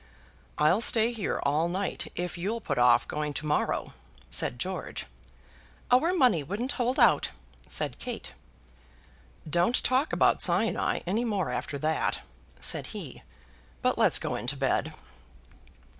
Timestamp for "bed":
14.57-14.91